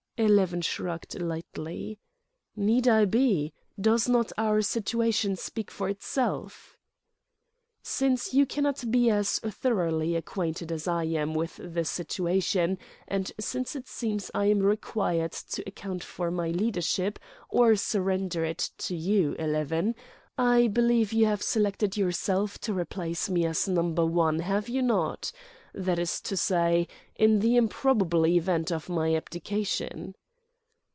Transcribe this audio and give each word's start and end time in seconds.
Eleven 0.17 0.61
shrugged 0.61 1.19
lightly. 1.19 1.97
"Need 2.55 2.87
I 2.87 3.05
be? 3.05 3.53
Does 3.79 4.07
not 4.07 4.31
our 4.37 4.61
situation 4.61 5.35
speak 5.35 5.71
for 5.71 5.89
itself?" 5.89 6.77
"Since 7.81 8.31
you 8.31 8.45
cannot 8.45 8.91
be 8.91 9.09
as 9.09 9.39
thoroughly 9.39 10.15
acquainted 10.15 10.71
as 10.71 10.87
I 10.87 11.05
am 11.05 11.33
with 11.33 11.57
the 11.59 11.83
situation, 11.83 12.77
and 13.07 13.31
since 13.39 13.75
it 13.75 13.87
seems 13.87 14.29
I 14.35 14.45
am 14.45 14.59
required 14.59 15.31
to 15.31 15.63
account 15.65 16.03
for 16.03 16.29
my 16.29 16.51
leadership 16.51 17.17
or 17.49 17.75
surrender 17.75 18.45
it 18.45 18.69
to 18.77 18.95
you, 18.95 19.33
Eleven... 19.39 19.95
I 20.37 20.67
believe 20.67 21.11
you 21.13 21.25
have 21.25 21.41
selected 21.41 21.97
yourself 21.97 22.59
to 22.59 22.75
replace 22.75 23.27
me 23.27 23.45
as 23.47 23.67
Number 23.67 24.05
One, 24.05 24.39
have 24.39 24.69
you 24.69 24.81
not?—that 24.83 25.99
is 25.99 26.19
to 26.19 26.35
say, 26.35 26.87
in 27.15 27.39
the 27.39 27.55
improbable 27.55 28.25
event 28.25 28.71
of 28.73 28.89
my 28.89 29.15
abdication." 29.15 30.13